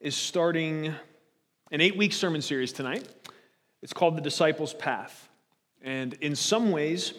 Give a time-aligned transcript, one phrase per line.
[0.00, 0.94] is starting
[1.72, 3.08] an eight week sermon series tonight.
[3.82, 5.28] It's called The Disciples' Path.
[5.82, 7.14] And in some ways,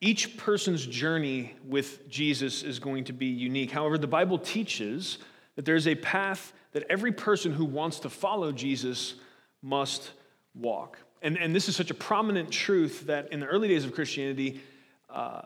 [0.00, 3.70] each person's journey with Jesus is going to be unique.
[3.70, 5.18] However, the Bible teaches
[5.56, 9.14] that there's a path that every person who wants to follow Jesus
[9.62, 10.10] must
[10.54, 10.98] walk.
[11.22, 14.60] And, and this is such a prominent truth that in the early days of Christianity,
[15.08, 15.42] uh,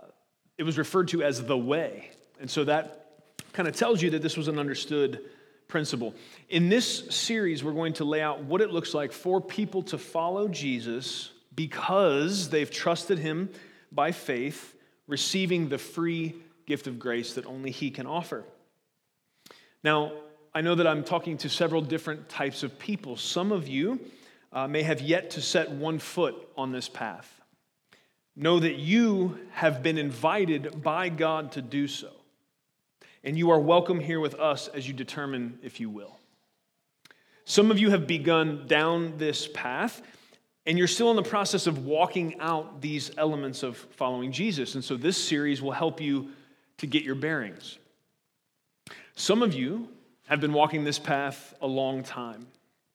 [0.58, 2.10] it was referred to as the way.
[2.40, 3.06] And so that
[3.52, 5.20] kind of tells you that this was an understood
[5.68, 6.14] principle.
[6.48, 9.98] In this series, we're going to lay out what it looks like for people to
[9.98, 13.50] follow Jesus because they've trusted him
[13.90, 14.74] by faith,
[15.06, 16.34] receiving the free
[16.66, 18.44] gift of grace that only he can offer.
[19.82, 20.12] Now,
[20.54, 23.16] I know that I'm talking to several different types of people.
[23.16, 24.00] Some of you
[24.52, 27.30] uh, may have yet to set one foot on this path.
[28.34, 32.10] Know that you have been invited by God to do so.
[33.26, 36.16] And you are welcome here with us as you determine if you will.
[37.44, 40.00] Some of you have begun down this path,
[40.64, 44.76] and you're still in the process of walking out these elements of following Jesus.
[44.76, 46.30] And so this series will help you
[46.78, 47.78] to get your bearings.
[49.16, 49.88] Some of you
[50.28, 52.46] have been walking this path a long time,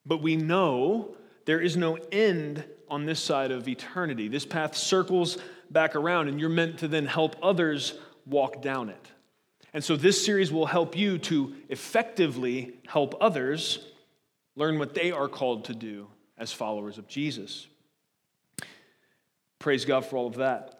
[0.06, 4.30] but we know there is no end on this side of eternity.
[4.30, 5.38] This path circles
[5.72, 7.96] back around, and you're meant to then help others
[8.26, 9.12] walk down it.
[9.74, 13.88] And so, this series will help you to effectively help others
[14.56, 17.68] learn what they are called to do as followers of Jesus.
[19.60, 20.80] Praise God for all of that.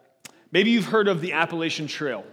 [0.50, 2.24] Maybe you've heard of the Appalachian Trail.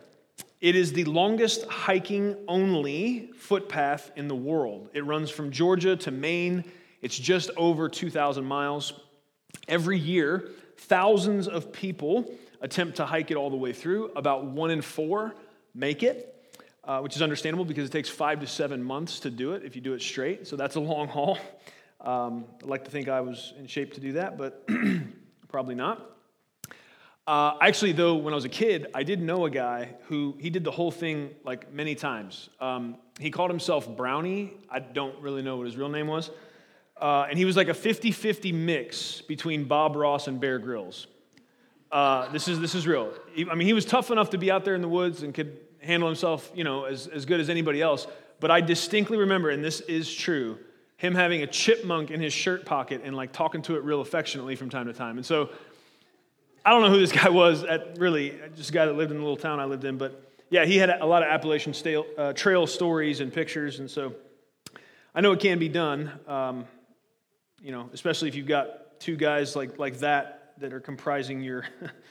[0.60, 4.90] It is the longest hiking only footpath in the world.
[4.94, 6.66] It runs from Georgia to Maine
[7.02, 8.94] it's just over 2,000 miles.
[9.68, 12.32] Every year, thousands of people
[12.62, 14.12] attempt to hike it all the way through.
[14.16, 15.36] About one in four
[15.74, 16.39] make it,
[16.90, 19.76] uh, which is understandable because it takes five to seven months to do it if
[19.76, 20.48] you do it straight.
[20.48, 21.38] So that's a long haul.
[22.02, 24.68] Um, I'd like to think I was in shape to do that, but
[25.50, 26.18] probably not.
[27.28, 30.50] Uh, actually, though, when I was a kid, I did know a guy who he
[30.50, 32.50] did the whole thing like many times.
[32.60, 34.58] Um, he called himself Brownie.
[34.68, 36.32] I don't really know what his real name was.
[37.00, 41.06] Uh, and he was like a 50 50 mix between Bob Ross and Bear Grylls.
[41.92, 43.14] Uh, this, is, this is real.
[43.52, 45.69] I mean, he was tough enough to be out there in the woods and could
[45.82, 48.08] handle himself, you know, as, as good as anybody else.
[48.40, 50.58] But I distinctly remember, and this is true,
[50.98, 54.56] him having a chipmunk in his shirt pocket and like talking to it real affectionately
[54.56, 55.18] from time to time.
[55.18, 55.50] And so
[56.66, 59.18] I don't know who this guy was, at, really, just a guy that lived in
[59.18, 59.98] the little town I lived in.
[59.98, 63.80] But yeah, he had a lot of Appalachian stale, uh, trail stories and pictures.
[63.80, 64.14] And so
[65.16, 66.12] I know it can be done.
[66.28, 66.66] Um,
[67.62, 71.66] you know, especially if you've got two guys like, like that that are comprising your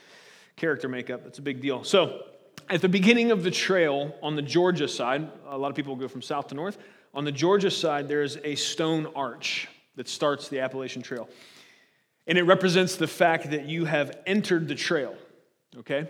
[0.55, 1.23] character makeup.
[1.23, 1.83] That's a big deal.
[1.83, 2.23] So,
[2.69, 6.07] at the beginning of the trail on the Georgia side, a lot of people go
[6.07, 6.77] from south to north.
[7.13, 11.27] On the Georgia side, there's a stone arch that starts the Appalachian Trail.
[12.27, 15.15] And it represents the fact that you have entered the trail.
[15.79, 16.07] Okay?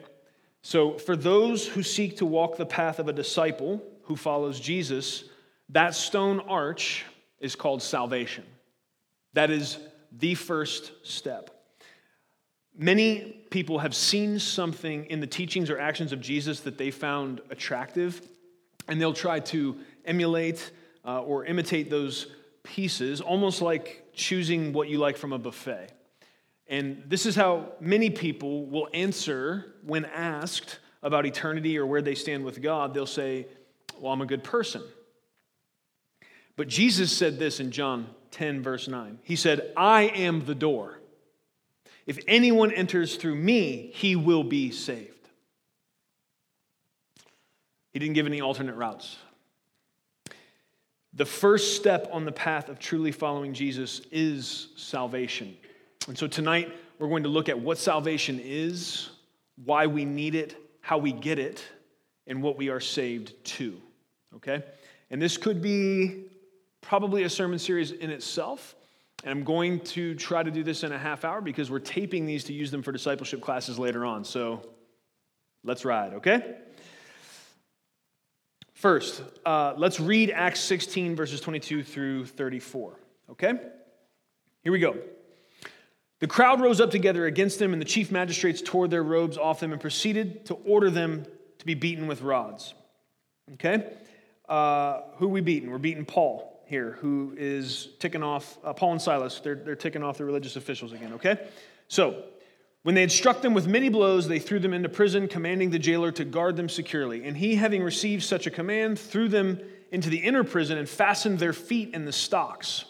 [0.62, 5.24] So, for those who seek to walk the path of a disciple who follows Jesus,
[5.70, 7.06] that stone arch
[7.40, 8.44] is called salvation.
[9.34, 9.78] That is
[10.12, 11.59] the first step.
[12.82, 17.42] Many people have seen something in the teachings or actions of Jesus that they found
[17.50, 18.22] attractive,
[18.88, 19.76] and they'll try to
[20.06, 20.72] emulate
[21.04, 22.28] uh, or imitate those
[22.64, 25.90] pieces, almost like choosing what you like from a buffet.
[26.68, 32.16] And this is how many people will answer when asked about eternity or where they
[32.16, 32.94] stand with God.
[32.94, 33.48] They'll say,
[34.00, 34.84] Well, I'm a good person.
[36.56, 39.20] But Jesus said this in John 10, verse 9.
[39.24, 40.99] He said, I am the door.
[42.10, 45.30] If anyone enters through me, he will be saved.
[47.92, 49.16] He didn't give any alternate routes.
[51.14, 55.56] The first step on the path of truly following Jesus is salvation.
[56.08, 59.12] And so tonight, we're going to look at what salvation is,
[59.64, 61.64] why we need it, how we get it,
[62.26, 63.80] and what we are saved to.
[64.38, 64.64] Okay?
[65.12, 66.24] And this could be
[66.82, 68.74] probably a sermon series in itself.
[69.24, 72.26] And I'm going to try to do this in a half hour because we're taping
[72.26, 74.24] these to use them for discipleship classes later on.
[74.24, 74.62] So
[75.64, 76.56] let's ride, okay?
[78.74, 82.98] First, uh, let's read Acts 16, verses 22 through 34.
[83.32, 83.54] Okay?
[84.64, 84.96] Here we go.
[86.20, 89.60] The crowd rose up together against them, and the chief magistrates tore their robes off
[89.60, 91.26] them and proceeded to order them
[91.60, 92.74] to be beaten with rods.
[93.54, 93.94] Okay?
[94.48, 95.72] Uh, who we beating?
[95.72, 100.04] We're beating Paul here, who is ticking off, uh, Paul and Silas, they're, they're ticking
[100.04, 101.48] off the religious officials again, okay?
[101.88, 102.24] So,
[102.84, 105.80] when they had struck them with many blows, they threw them into prison, commanding the
[105.80, 107.26] jailer to guard them securely.
[107.26, 109.60] And he, having received such a command, threw them
[109.92, 112.86] into the inner prison and fastened their feet in the stocks.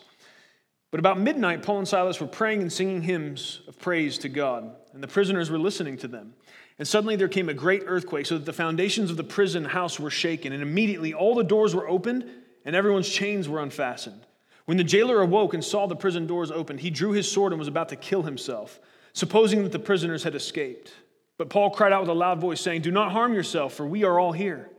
[0.92, 4.76] But about midnight, Paul and Silas were praying and singing hymns of praise to God,
[4.94, 6.34] and the prisoners were listening to them.
[6.78, 10.00] And suddenly there came a great earthquake, so that the foundations of the prison house
[10.00, 12.26] were shaken, and immediately all the doors were opened,
[12.70, 14.28] and everyone's chains were unfastened.
[14.66, 17.58] When the jailer awoke and saw the prison doors opened, he drew his sword and
[17.58, 18.80] was about to kill himself,
[19.12, 20.94] supposing that the prisoners had escaped.
[21.40, 24.04] But Paul cried out with a loud voice, saying, Do not harm yourself, for we
[24.04, 24.70] are all here.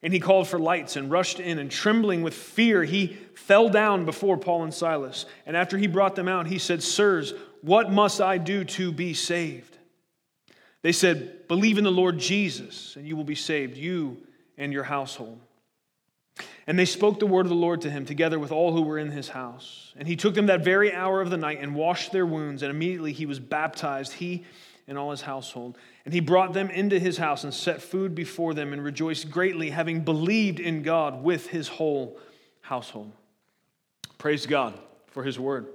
[0.00, 4.04] And he called for lights and rushed in, and trembling with fear, he fell down
[4.04, 5.26] before Paul and Silas.
[5.44, 9.12] And after he brought them out, he said, Sirs, what must I do to be
[9.12, 9.76] saved?
[10.82, 14.18] They said, Believe in the Lord Jesus, and you will be saved, you
[14.56, 15.40] and your household.
[16.66, 18.98] And they spoke the word of the Lord to him, together with all who were
[18.98, 19.92] in his house.
[19.96, 22.70] And he took them that very hour of the night and washed their wounds, and
[22.70, 24.44] immediately he was baptized, he
[24.86, 25.78] and all his household.
[26.04, 29.70] And he brought them into his house and set food before them and rejoiced greatly,
[29.70, 32.18] having believed in God with his whole
[32.60, 33.12] household.
[34.18, 34.78] Praise God
[35.08, 35.66] for his word.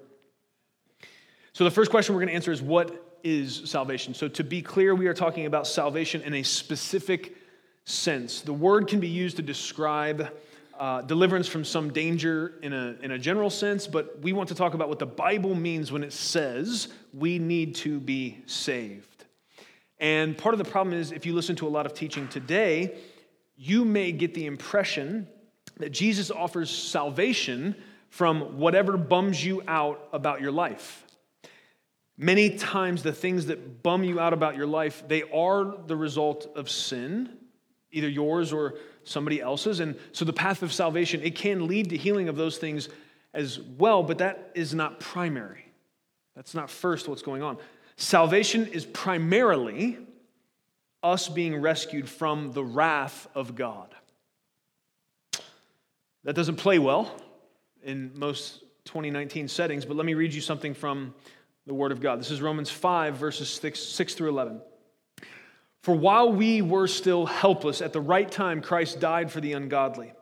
[1.53, 4.13] So, the first question we're going to answer is what is salvation?
[4.13, 7.35] So, to be clear, we are talking about salvation in a specific
[7.85, 8.41] sense.
[8.41, 10.29] The word can be used to describe
[10.79, 14.55] uh, deliverance from some danger in a, in a general sense, but we want to
[14.55, 19.25] talk about what the Bible means when it says we need to be saved.
[19.99, 22.97] And part of the problem is if you listen to a lot of teaching today,
[23.57, 25.27] you may get the impression
[25.77, 27.75] that Jesus offers salvation
[28.09, 31.05] from whatever bums you out about your life.
[32.17, 36.49] Many times, the things that bum you out about your life, they are the result
[36.55, 37.37] of sin,
[37.91, 39.79] either yours or somebody else's.
[39.79, 42.89] And so the path of salvation, it can lead to healing of those things
[43.33, 45.65] as well, but that is not primary.
[46.35, 47.57] That's not first what's going on.
[47.97, 49.97] Salvation is primarily
[51.03, 53.93] us being rescued from the wrath of God.
[56.23, 57.13] That doesn't play well
[57.83, 61.13] in most 2019 settings, but let me read you something from
[61.65, 62.19] the Word of God.
[62.19, 64.61] This is Romans 5, verses 6, 6 through 11.
[65.81, 70.13] For while we were still helpless, at the right time Christ died for the ungodly.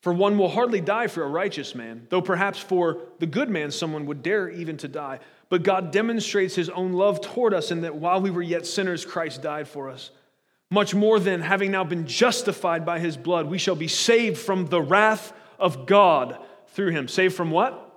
[0.00, 3.70] For one will hardly die for a righteous man, though perhaps for the good man
[3.70, 5.20] someone would dare even to die.
[5.50, 9.04] But God demonstrates his own love toward us in that while we were yet sinners,
[9.04, 10.10] Christ died for us.
[10.70, 14.66] Much more than having now been justified by his blood, we shall be saved from
[14.66, 17.08] the wrath of God through him.
[17.08, 17.89] Saved from what?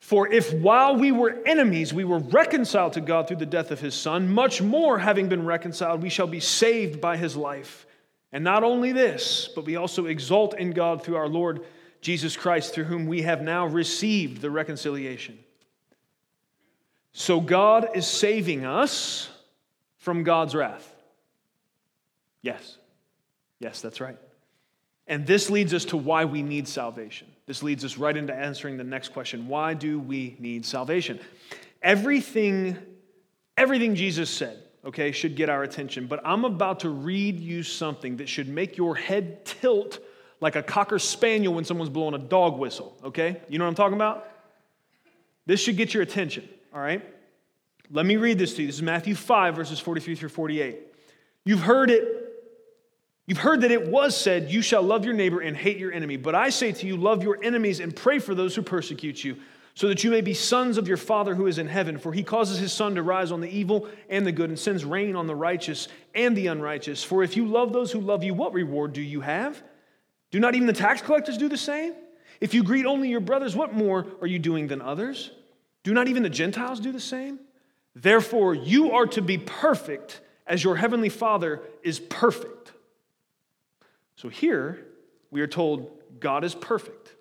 [0.00, 3.80] For if while we were enemies, we were reconciled to God through the death of
[3.80, 7.86] his Son, much more, having been reconciled, we shall be saved by his life.
[8.32, 11.64] And not only this, but we also exult in God through our Lord
[12.00, 15.38] Jesus Christ, through whom we have now received the reconciliation.
[17.12, 19.28] So God is saving us
[19.98, 20.94] from God's wrath.
[22.40, 22.78] Yes.
[23.58, 24.16] Yes, that's right.
[25.06, 27.26] And this leads us to why we need salvation.
[27.46, 31.18] This leads us right into answering the next question Why do we need salvation?
[31.82, 32.76] Everything,
[33.56, 36.06] everything Jesus said, okay, should get our attention.
[36.06, 39.98] But I'm about to read you something that should make your head tilt
[40.40, 43.40] like a cocker spaniel when someone's blowing a dog whistle, okay?
[43.48, 44.28] You know what I'm talking about?
[45.46, 47.02] This should get your attention, all right?
[47.90, 48.68] Let me read this to you.
[48.68, 50.78] This is Matthew 5, verses 43 through 48.
[51.44, 52.19] You've heard it
[53.30, 56.16] You've heard that it was said, You shall love your neighbor and hate your enemy.
[56.16, 59.36] But I say to you, love your enemies and pray for those who persecute you,
[59.74, 61.96] so that you may be sons of your Father who is in heaven.
[61.96, 64.84] For he causes his sun to rise on the evil and the good, and sends
[64.84, 67.04] rain on the righteous and the unrighteous.
[67.04, 69.62] For if you love those who love you, what reward do you have?
[70.32, 71.94] Do not even the tax collectors do the same?
[72.40, 75.30] If you greet only your brothers, what more are you doing than others?
[75.84, 77.38] Do not even the Gentiles do the same?
[77.94, 82.72] Therefore, you are to be perfect as your heavenly Father is perfect.
[84.20, 84.84] So here,
[85.30, 87.14] we are told God is perfect.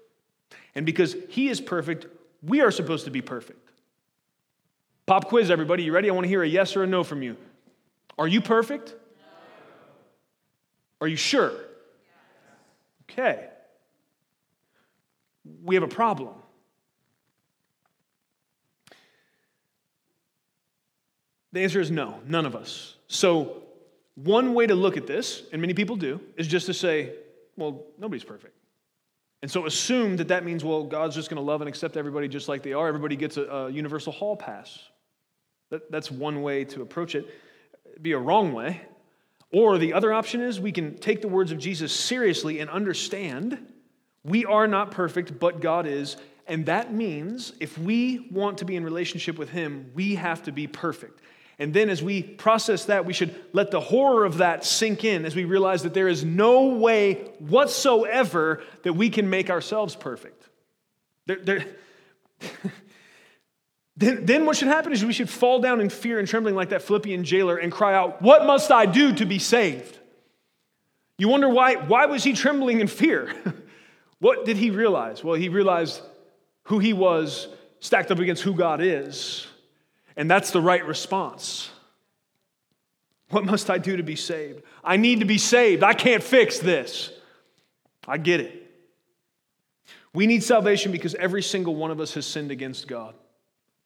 [0.76, 2.08] And because He is perfect,
[2.44, 3.72] we are supposed to be perfect.
[5.06, 5.84] Pop quiz, everybody.
[5.84, 6.10] You ready?
[6.10, 7.38] I want to hear a yes or a no from you.
[8.18, 8.90] Are you perfect?
[8.90, 8.96] No.
[11.00, 11.54] Are you sure?
[13.10, 13.48] Okay.
[15.64, 16.34] We have a problem.
[21.54, 22.96] The answer is no, none of us.
[23.08, 23.64] So
[24.24, 27.14] One way to look at this, and many people do, is just to say,
[27.56, 28.56] well, nobody's perfect.
[29.42, 32.28] And so assume that that means, well, God's just going to love and accept everybody
[32.28, 32.88] just like they are.
[32.88, 34.78] Everybody gets a, a universal hall pass.
[35.70, 37.34] That, that's one way to approach it.
[37.92, 38.82] It'd be a wrong way.
[39.52, 43.66] Or the other option is we can take the words of Jesus seriously and understand
[44.24, 46.18] we are not perfect, but God is.
[46.46, 50.52] And that means if we want to be in relationship with Him, we have to
[50.52, 51.22] be perfect.
[51.60, 55.26] And then as we process that, we should let the horror of that sink in
[55.26, 60.48] as we realize that there is no way whatsoever that we can make ourselves perfect.
[61.26, 61.66] There, there,
[63.98, 66.70] then, then what should happen is we should fall down in fear and trembling like
[66.70, 70.00] that Philippian jailer and cry out, What must I do to be saved?
[71.18, 73.36] You wonder why, why was he trembling in fear?
[74.20, 75.26] what did he realize?
[75.26, 76.02] Well, he realized
[76.64, 77.50] who he was
[77.82, 79.46] stacked up against who God is.
[80.20, 81.70] And that's the right response.
[83.30, 84.64] What must I do to be saved?
[84.84, 85.82] I need to be saved.
[85.82, 87.10] I can't fix this.
[88.06, 88.70] I get it.
[90.14, 93.16] We need salvation because every single one of us has sinned against God.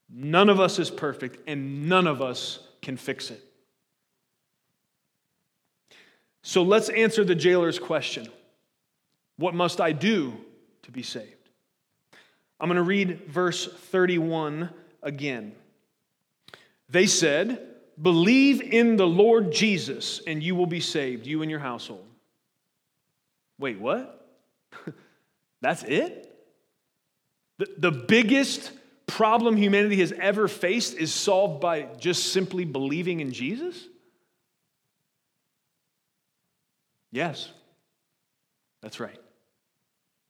[0.09, 3.43] None of us is perfect, and none of us can fix it.
[6.41, 8.27] So let's answer the jailer's question
[9.37, 10.33] What must I do
[10.81, 11.27] to be saved?
[12.59, 14.71] I'm going to read verse 31
[15.03, 15.53] again.
[16.89, 17.69] They said,
[18.01, 22.07] Believe in the Lord Jesus, and you will be saved, you and your household.
[23.59, 24.27] Wait, what?
[25.61, 26.29] That's it?
[27.59, 28.71] The, the biggest
[29.05, 33.87] problem humanity has ever faced is solved by just simply believing in Jesus?
[37.11, 37.51] Yes,
[38.81, 39.19] that's right.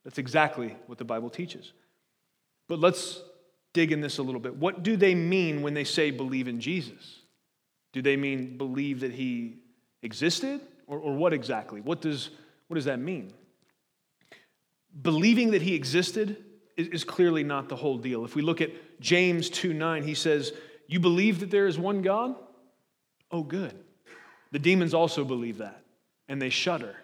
[0.04, 1.72] That's exactly what the Bible teaches.
[2.68, 3.22] But let's
[3.74, 4.56] dig in this a little bit.
[4.56, 7.20] What do they mean when they say believe in Jesus?
[7.92, 9.58] Do they mean believe that he
[10.02, 10.62] existed?
[10.88, 11.82] Or, or what exactly?
[11.82, 12.30] What does,
[12.68, 13.34] what does that mean?
[15.02, 16.44] Believing that he existed
[16.78, 18.26] is, is clearly not the whole deal.
[18.26, 20.54] If we look at James 2 9, he says,
[20.88, 22.36] You believe that there is one God?
[23.32, 23.74] Oh, good.
[24.52, 25.82] The demons also believe that,
[26.28, 26.96] and they shudder.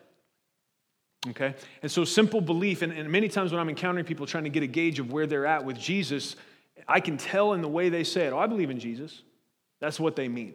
[1.30, 1.56] Okay?
[1.82, 4.64] And so, simple belief, and, and many times when I'm encountering people trying to get
[4.64, 6.36] a gauge of where they're at with Jesus,
[6.88, 9.22] I can tell in the way they say it, oh, I believe in Jesus.
[9.80, 10.54] That's what they mean.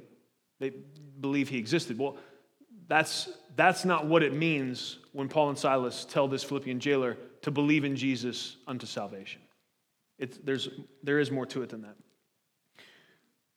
[0.60, 0.72] They
[1.20, 1.98] believe he existed.
[1.98, 2.16] Well,
[2.88, 7.50] that's, that's not what it means when Paul and Silas tell this Philippian jailer to
[7.50, 9.40] believe in Jesus unto salvation.
[10.18, 10.68] It's, there's,
[11.02, 11.96] there is more to it than that.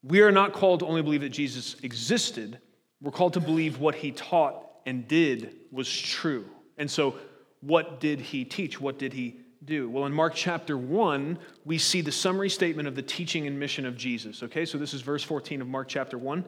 [0.03, 2.59] We are not called to only believe that Jesus existed,
[3.01, 6.45] we're called to believe what he taught and did was true.
[6.77, 7.15] And so,
[7.61, 8.79] what did he teach?
[8.79, 9.89] What did he do?
[9.89, 13.85] Well, in Mark chapter 1, we see the summary statement of the teaching and mission
[13.85, 14.43] of Jesus.
[14.43, 16.45] Okay, so this is verse 14 of Mark chapter 1.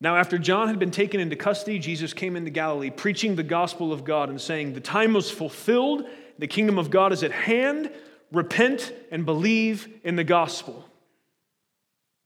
[0.00, 3.92] Now, after John had been taken into custody, Jesus came into Galilee, preaching the gospel
[3.92, 6.04] of God and saying, The time was fulfilled,
[6.38, 7.90] the kingdom of God is at hand.
[8.30, 10.84] Repent and believe in the gospel.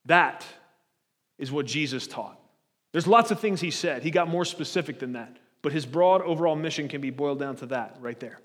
[0.06, 0.44] That
[1.38, 2.38] is what Jesus taught.
[2.92, 4.02] There's lots of things he said.
[4.02, 7.56] He got more specific than that, but his broad overall mission can be boiled down
[7.56, 8.40] to that right there.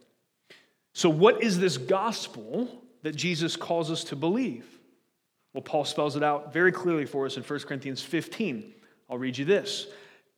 [0.97, 2.67] So, what is this gospel
[3.03, 4.65] that Jesus calls us to believe?
[5.53, 8.73] Well, Paul spells it out very clearly for us in 1 Corinthians 15.
[9.07, 9.85] I'll read you this.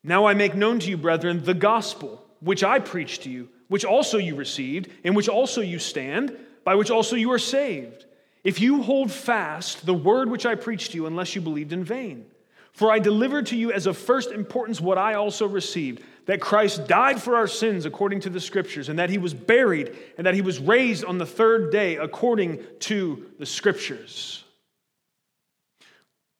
[0.03, 3.85] Now I make known to you, brethren, the gospel which I preached to you, which
[3.85, 6.35] also you received, in which also you stand,
[6.65, 8.03] by which also you are saved.
[8.43, 11.85] If you hold fast the word which I preached to you, unless you believed in
[11.85, 12.25] vain.
[12.73, 16.87] For I delivered to you as of first importance what I also received that Christ
[16.87, 20.35] died for our sins according to the scriptures, and that he was buried, and that
[20.35, 24.43] he was raised on the third day according to the scriptures.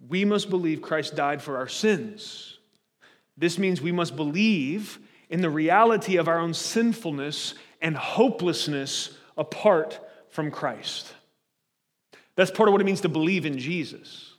[0.08, 2.58] We must believe Christ died for our sins.
[3.38, 10.00] This means we must believe in the reality of our own sinfulness and hopelessness apart
[10.30, 11.14] from Christ.
[12.36, 14.34] That's part of what it means to believe in Jesus,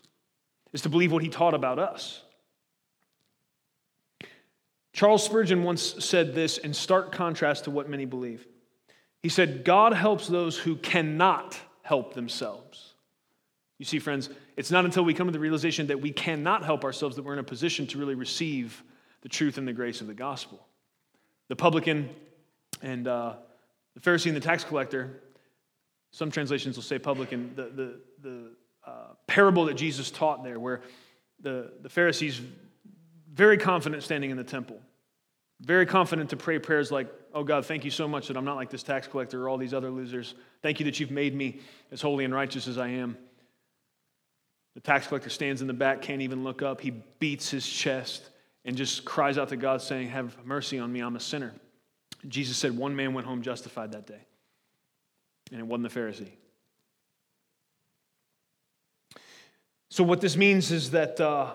[0.73, 2.23] is to believe what he taught about us.
[4.92, 8.47] Charles Spurgeon once said this in stark contrast to what many believe.
[9.23, 12.94] He said, God helps those who cannot help themselves.
[13.78, 16.85] You see, friends, it's not until we come to the realization that we cannot help
[16.85, 18.82] ourselves that we're in a position to really receive
[19.23, 20.66] the truth and the grace of the gospel.
[21.49, 22.11] The publican
[22.82, 23.35] and uh,
[23.94, 25.20] the Pharisee and the tax collector,
[26.11, 28.50] some translations will say publican, the, the, the
[28.87, 30.82] uh, parable that Jesus taught there, where
[31.40, 32.40] the, the Pharisees
[33.40, 34.78] very confident standing in the temple,
[35.62, 38.56] very confident to pray prayers like, Oh God, thank you so much that I'm not
[38.56, 40.35] like this tax collector or all these other losers.
[40.61, 43.16] Thank you that you've made me as holy and righteous as I am.
[44.75, 46.82] The tax collector stands in the back, can't even look up.
[46.82, 48.28] He beats his chest
[48.66, 51.54] and just cries out to God, saying, Have mercy on me, I'm a sinner.
[52.28, 54.20] Jesus said one man went home justified that day,
[55.50, 56.32] and it wasn't the Pharisee.
[59.88, 61.54] So, what this means is that uh,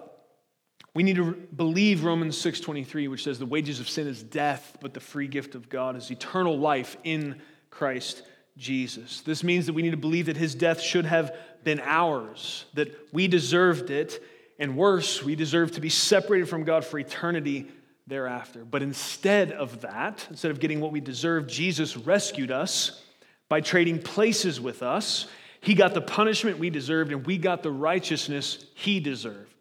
[0.96, 4.94] we need to believe Romans 6:23, which says the wages of sin is death, but
[4.94, 8.24] the free gift of God is eternal life in Christ
[8.58, 9.22] Jesus.
[9.22, 11.36] This means that we need to believe that his death should have
[11.66, 14.24] been ours, that we deserved it,
[14.58, 17.68] and worse, we deserve to be separated from God for eternity
[18.08, 18.64] thereafter.
[18.64, 23.04] But instead of that, instead of getting what we deserve, Jesus rescued us
[23.50, 25.28] by trading places with us.
[25.60, 29.55] He got the punishment we deserved, and we got the righteousness he deserved.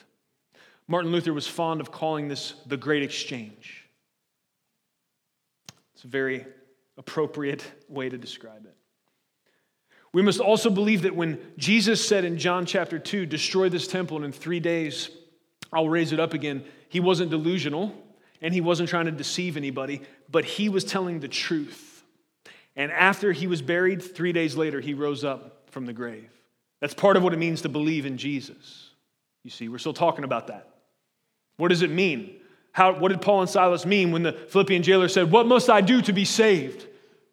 [0.87, 3.89] Martin Luther was fond of calling this the great exchange.
[5.95, 6.47] It's a very
[6.99, 8.77] appropriate way to describe it.
[10.13, 14.17] We must also believe that when Jesus said in John chapter 2, destroy this temple
[14.19, 15.11] and in three days
[15.73, 17.93] I'll raise it up again, he wasn't delusional
[18.41, 22.05] and he wasn't trying to deceive anybody, but he was telling the truth.
[22.77, 26.31] And after he was buried, three days later, he rose up from the grave.
[26.81, 28.91] That's part of what it means to believe in Jesus.
[29.43, 30.74] You see, we're still talking about that.
[31.57, 32.37] What does it mean?
[32.73, 35.81] How, what did Paul and Silas mean when the Philippian jailer said, What must I
[35.81, 36.87] do to be saved?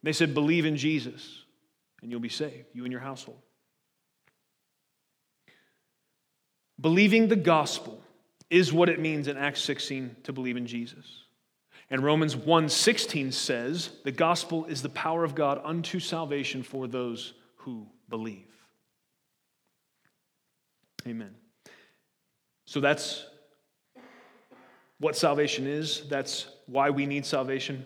[0.03, 1.41] They said, Believe in Jesus
[2.01, 3.39] and you'll be saved, you and your household.
[6.79, 8.01] Believing the gospel
[8.49, 11.05] is what it means in Acts 16 to believe in Jesus.
[11.89, 17.33] And Romans 1:16 says, "The gospel is the power of God unto salvation for those
[17.57, 18.47] who believe."
[21.05, 21.35] Amen.
[22.65, 23.25] So that's
[25.01, 26.03] what salvation is.
[26.09, 27.85] That's why we need salvation.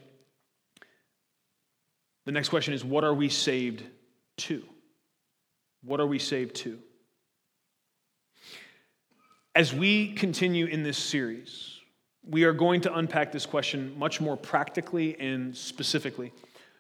[2.25, 3.83] The next question is what are we saved
[4.37, 4.63] to?
[5.81, 6.77] What are we saved to?
[9.55, 11.79] As we continue in this series,
[12.27, 16.33] we are going to unpack this question much more practically and specifically.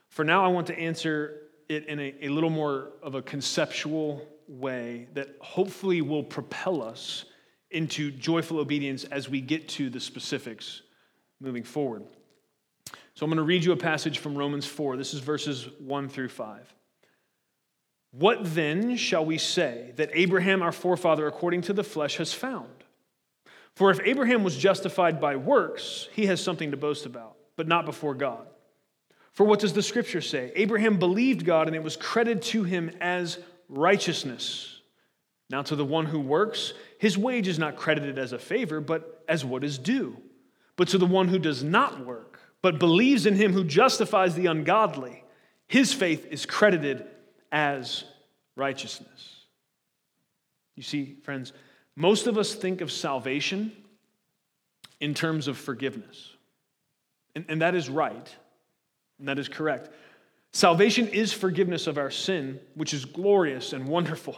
[0.09, 4.27] For now, I want to answer it in a, a little more of a conceptual
[4.49, 7.25] way that hopefully will propel us
[7.75, 10.81] into joyful obedience as we get to the specifics
[11.39, 12.03] moving forward.
[13.13, 14.97] So I'm going to read you a passage from Romans 4.
[14.97, 16.73] This is verses 1 through 5.
[18.11, 22.69] What then shall we say that Abraham, our forefather, according to the flesh, has found?
[23.75, 27.85] For if Abraham was justified by works, he has something to boast about, but not
[27.85, 28.47] before God.
[29.33, 30.53] For what does the scripture say?
[30.55, 34.74] Abraham believed God, and it was credited to him as righteousness.
[35.49, 39.23] Now, to the one who works, his wage is not credited as a favor, but
[39.27, 40.17] as what is due.
[40.75, 44.47] But to the one who does not work, but believes in him who justifies the
[44.47, 45.23] ungodly,
[45.67, 47.05] his faith is credited
[47.51, 48.03] as
[48.55, 49.45] righteousness.
[50.75, 51.53] You see, friends,
[51.95, 53.71] most of us think of salvation
[54.99, 56.33] in terms of forgiveness.
[57.35, 58.35] And, and that is right,
[59.19, 59.89] and that is correct.
[60.53, 64.37] Salvation is forgiveness of our sin, which is glorious and wonderful.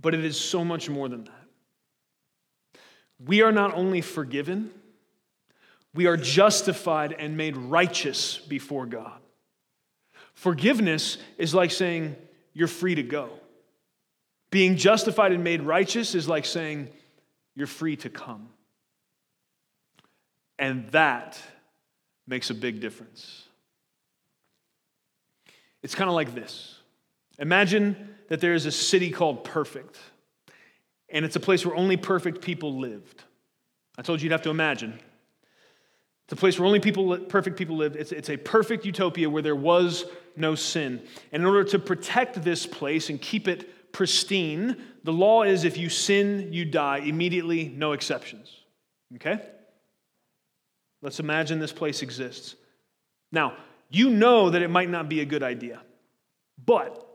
[0.00, 2.80] But it is so much more than that.
[3.24, 4.70] We are not only forgiven,
[5.94, 9.20] we are justified and made righteous before God.
[10.34, 12.16] Forgiveness is like saying,
[12.54, 13.30] You're free to go.
[14.50, 16.88] Being justified and made righteous is like saying,
[17.54, 18.48] You're free to come.
[20.58, 21.40] And that
[22.26, 23.44] makes a big difference.
[25.82, 26.78] It's kind of like this
[27.38, 29.98] Imagine that there is a city called Perfect,
[31.10, 33.22] and it's a place where only perfect people lived.
[33.98, 34.98] I told you you'd have to imagine.
[36.24, 37.96] It's a place where only people, perfect people live.
[37.96, 40.04] It's, it's a perfect utopia where there was
[40.36, 41.02] no sin.
[41.32, 45.76] And in order to protect this place and keep it pristine, the law is if
[45.76, 48.56] you sin, you die immediately, no exceptions.
[49.16, 49.40] Okay?
[51.02, 52.54] Let's imagine this place exists.
[53.32, 53.56] Now,
[53.90, 55.82] you know that it might not be a good idea,
[56.64, 57.09] but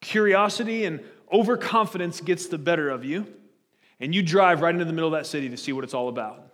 [0.00, 1.00] curiosity and
[1.32, 3.26] overconfidence gets the better of you,
[4.00, 6.08] and you drive right into the middle of that city to see what it's all
[6.08, 6.46] about.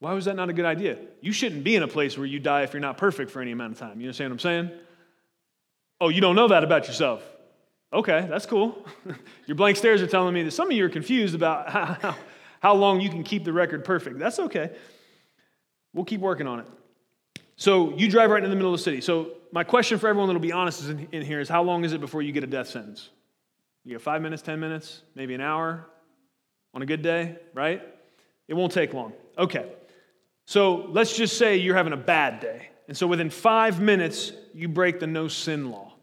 [0.00, 0.98] Why was that not a good idea?
[1.20, 3.52] You shouldn't be in a place where you die if you're not perfect for any
[3.52, 4.00] amount of time.
[4.00, 4.70] You understand what I'm saying?
[6.00, 7.22] Oh, you don't know that about yourself.
[7.92, 8.84] Okay, that's cool.
[9.46, 11.70] Your blank stares are telling me that some of you are confused about
[12.02, 12.16] how,
[12.60, 14.18] how long you can keep the record perfect.
[14.18, 14.72] That's okay.
[15.94, 16.66] We'll keep working on it.
[17.56, 19.00] So you drive right in the middle of the city.
[19.00, 21.92] So my question for everyone that'll be honest in, in here is how long is
[21.92, 23.10] it before you get a death sentence?
[23.84, 25.86] You get five minutes, 10 minutes, maybe an hour
[26.72, 27.82] on a good day, right?
[28.48, 29.12] It won't take long.
[29.38, 29.70] Okay.
[30.46, 32.68] So let's just say you're having a bad day.
[32.88, 35.94] And so within five minutes, you break the no sin law.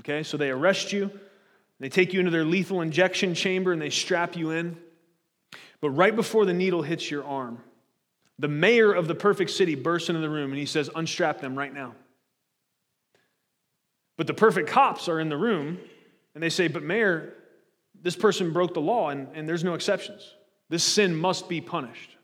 [0.00, 0.22] Okay?
[0.22, 1.10] So they arrest you,
[1.80, 4.76] they take you into their lethal injection chamber, and they strap you in.
[5.80, 7.60] But right before the needle hits your arm,
[8.38, 11.56] the mayor of the perfect city bursts into the room and he says, Unstrap them
[11.56, 11.94] right now.
[14.16, 15.78] But the perfect cops are in the room
[16.34, 17.34] and they say, But mayor,
[18.00, 20.34] this person broke the law and, and there's no exceptions.
[20.68, 22.16] This sin must be punished.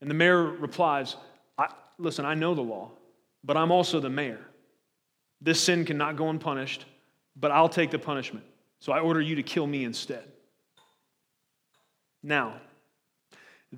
[0.00, 1.16] And the mayor replies,
[1.98, 2.90] Listen, I know the law,
[3.44, 4.40] but I'm also the mayor.
[5.40, 6.86] This sin cannot go unpunished,
[7.36, 8.44] but I'll take the punishment.
[8.80, 10.24] So I order you to kill me instead.
[12.22, 12.60] Now,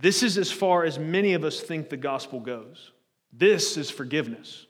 [0.00, 2.92] this is as far as many of us think the gospel goes.
[3.32, 4.66] This is forgiveness,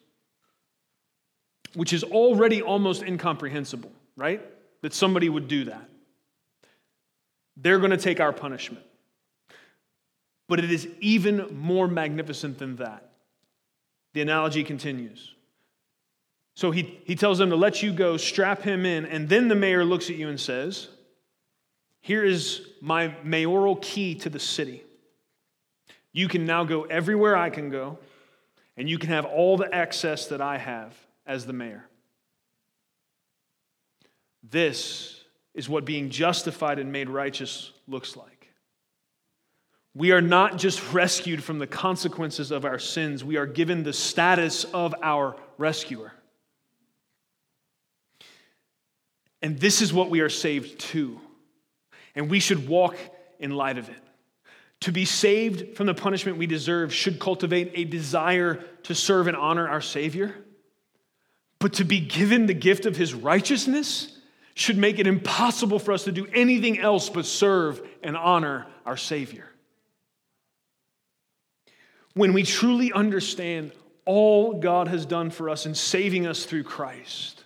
[1.74, 4.42] which is already almost incomprehensible, right?
[4.82, 5.88] That somebody would do that.
[7.56, 8.84] They're going to take our punishment.
[10.48, 13.10] But it is even more magnificent than that.
[14.14, 15.34] The analogy continues.
[16.54, 19.54] So he, he tells them to let you go, strap him in, and then the
[19.54, 20.88] mayor looks at you and says,
[22.00, 24.85] Here is my mayoral key to the city.
[26.16, 27.98] You can now go everywhere I can go,
[28.78, 31.84] and you can have all the access that I have as the mayor.
[34.42, 35.20] This
[35.52, 38.48] is what being justified and made righteous looks like.
[39.94, 43.92] We are not just rescued from the consequences of our sins, we are given the
[43.92, 46.14] status of our rescuer.
[49.42, 51.20] And this is what we are saved to.
[52.14, 52.96] And we should walk
[53.38, 54.02] in light of it.
[54.82, 59.36] To be saved from the punishment we deserve should cultivate a desire to serve and
[59.36, 60.34] honor our Savior.
[61.58, 64.16] But to be given the gift of His righteousness
[64.54, 68.96] should make it impossible for us to do anything else but serve and honor our
[68.96, 69.48] Savior.
[72.14, 73.72] When we truly understand
[74.06, 77.44] all God has done for us in saving us through Christ,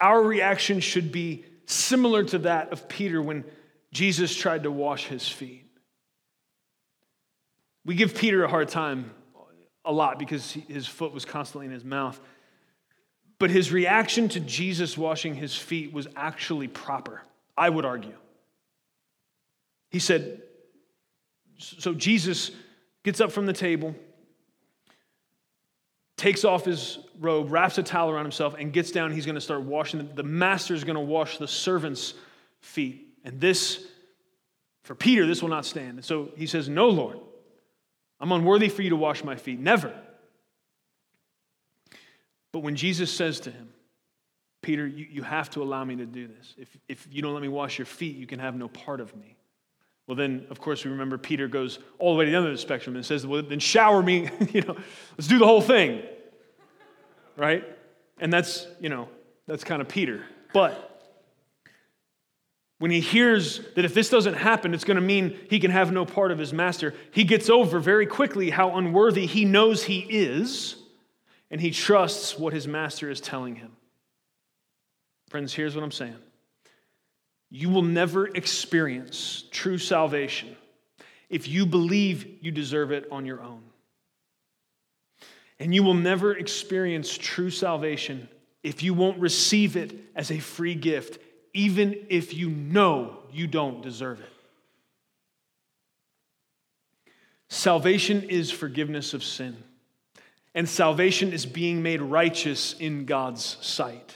[0.00, 3.44] our reaction should be similar to that of Peter when
[3.90, 5.63] Jesus tried to wash his feet.
[7.84, 9.10] We give Peter a hard time
[9.84, 12.18] a lot because his foot was constantly in his mouth.
[13.38, 17.22] But his reaction to Jesus washing his feet was actually proper,
[17.56, 18.14] I would argue.
[19.90, 20.42] He said,
[21.58, 22.50] So Jesus
[23.02, 23.94] gets up from the table,
[26.16, 29.12] takes off his robe, wraps a towel around himself, and gets down.
[29.12, 30.08] He's going to start washing.
[30.14, 32.14] The master is going to wash the servant's
[32.60, 33.08] feet.
[33.24, 33.86] And this,
[34.84, 35.98] for Peter, this will not stand.
[35.98, 37.18] And so he says, No, Lord.
[38.24, 39.60] I'm unworthy for you to wash my feet.
[39.60, 39.92] Never.
[42.52, 43.68] But when Jesus says to him,
[44.62, 46.54] Peter, you, you have to allow me to do this.
[46.56, 49.14] If, if you don't let me wash your feet, you can have no part of
[49.14, 49.36] me.
[50.06, 52.52] Well, then, of course, we remember Peter goes all the way to the end of
[52.52, 54.74] the spectrum and says, Well, then shower me, you know,
[55.18, 56.02] let's do the whole thing.
[57.36, 57.62] Right?
[58.20, 59.10] And that's, you know,
[59.46, 60.24] that's kind of Peter.
[60.54, 60.93] But
[62.84, 65.90] when he hears that if this doesn't happen, it's going to mean he can have
[65.90, 70.00] no part of his master, he gets over very quickly how unworthy he knows he
[70.00, 70.76] is,
[71.50, 73.70] and he trusts what his master is telling him.
[75.30, 76.18] Friends, here's what I'm saying
[77.50, 80.54] you will never experience true salvation
[81.30, 83.62] if you believe you deserve it on your own.
[85.58, 88.28] And you will never experience true salvation
[88.62, 91.18] if you won't receive it as a free gift
[91.54, 94.28] even if you know you don't deserve it.
[97.48, 99.56] Salvation is forgiveness of sin,
[100.54, 104.14] and salvation is being made righteous in God's sight.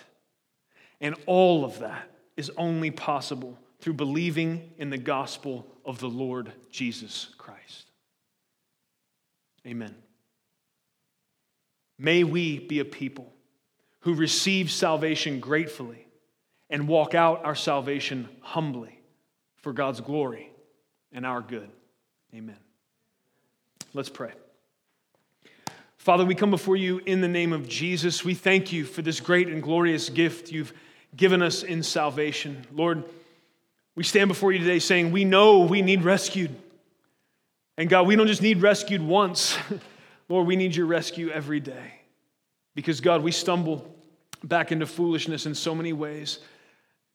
[1.01, 6.53] And all of that is only possible through believing in the gospel of the Lord
[6.73, 7.87] Jesus Christ.
[9.65, 9.95] Amen.
[11.97, 13.33] May we be a people
[14.01, 16.08] who receive salvation gratefully
[16.71, 18.99] and walk out our salvation humbly
[19.57, 20.51] for God's glory
[21.13, 21.71] and our good.
[22.35, 22.59] Amen.
[23.95, 24.33] Let's pray.
[25.97, 28.25] Father, we come before you in the name of Jesus.
[28.25, 30.73] We thank you for this great and glorious gift you've
[31.17, 32.67] given us in salvation.
[32.73, 33.05] Lord,
[33.95, 36.55] we stand before you today saying we know we need rescued.
[37.77, 39.59] And God, we don't just need rescued once.
[40.29, 41.95] Lord, we need your rescue every day.
[42.75, 43.95] Because, God, we stumble
[44.45, 46.39] back into foolishness in so many ways.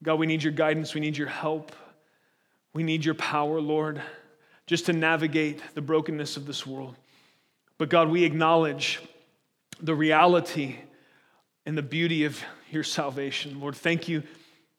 [0.03, 0.93] God, we need your guidance.
[0.93, 1.71] We need your help.
[2.73, 4.01] We need your power, Lord,
[4.67, 6.95] just to navigate the brokenness of this world.
[7.77, 9.01] But God, we acknowledge
[9.81, 10.75] the reality
[11.65, 13.59] and the beauty of your salvation.
[13.61, 14.23] Lord, thank you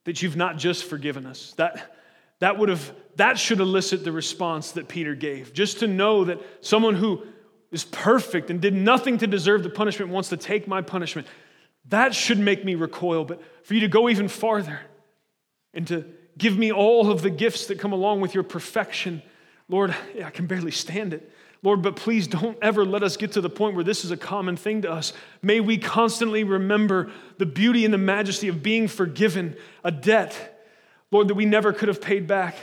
[0.05, 1.55] that you've not just forgiven us.
[1.57, 1.97] That,
[2.41, 5.53] that would have that should elicit the response that Peter gave.
[5.53, 7.23] Just to know that someone who
[7.71, 11.29] is perfect and did nothing to deserve the punishment wants to take my punishment.
[11.91, 14.81] That should make me recoil, but for you to go even farther
[15.75, 16.05] and to
[16.39, 19.23] give me all of the gifts that come along with your perfection,
[19.69, 21.31] Lord, I can barely stand it.
[21.63, 24.19] Lord, but please don't ever let us get to the point where this is a
[24.19, 25.15] common thing to us.
[25.41, 30.63] May we constantly remember the beauty and the majesty of being forgiven, a debt,
[31.11, 32.55] Lord, that we never could have paid back.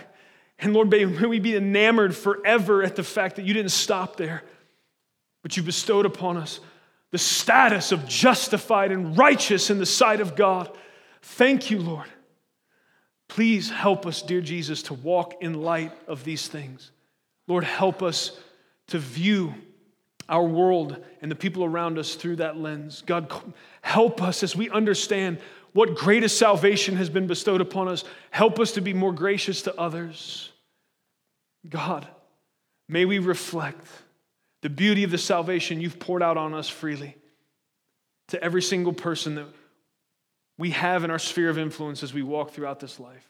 [0.59, 4.43] And Lord, may we be enamored forever at the fact that you didn't stop there,
[5.41, 6.59] but you bestowed upon us
[7.09, 10.71] the status of justified and righteous in the sight of God.
[11.23, 12.07] Thank you, Lord.
[13.31, 16.91] Please help us, dear Jesus, to walk in light of these things.
[17.47, 18.37] Lord, help us
[18.87, 19.55] to view
[20.27, 23.03] our world and the people around us through that lens.
[23.05, 23.31] God,
[23.79, 25.39] help us as we understand
[25.71, 28.03] what greatest salvation has been bestowed upon us.
[28.31, 30.51] Help us to be more gracious to others.
[31.69, 32.05] God,
[32.89, 33.87] may we reflect
[34.61, 37.15] the beauty of the salvation you've poured out on us freely
[38.27, 39.47] to every single person that
[40.57, 43.27] we have in our sphere of influence as we walk throughout this life.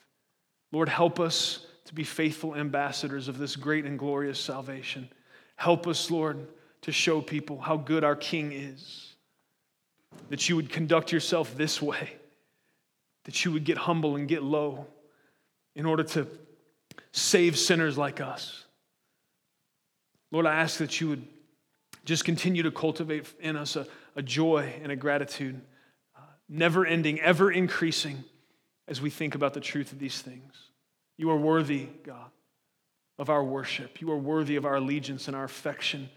[0.71, 5.09] Lord, help us to be faithful ambassadors of this great and glorious salvation.
[5.55, 6.47] Help us, Lord,
[6.81, 9.15] to show people how good our King is.
[10.29, 12.13] That you would conduct yourself this way,
[13.23, 14.87] that you would get humble and get low
[15.75, 16.27] in order to
[17.11, 18.65] save sinners like us.
[20.31, 21.25] Lord, I ask that you would
[22.05, 25.61] just continue to cultivate in us a, a joy and a gratitude,
[26.51, 28.23] never ending, ever increasing
[28.87, 30.53] as we think about the truth of these things.
[31.17, 32.29] You are worthy, God
[33.21, 34.01] of our worship.
[34.01, 36.09] You are worthy of our allegiance and our affection.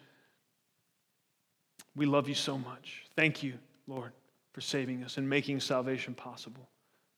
[1.94, 3.04] We love you so much.
[3.14, 3.54] Thank you,
[3.86, 4.12] Lord,
[4.52, 6.66] for saving us and making salvation possible.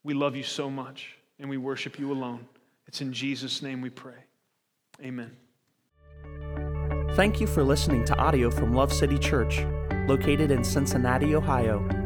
[0.03, 2.49] We love you so much and we worship you alone.
[2.89, 4.25] It's in Jesus' name we pray.
[5.01, 5.37] Amen.
[7.15, 9.65] Thank you for listening to audio from Love City Church,
[10.09, 12.06] located in Cincinnati, Ohio.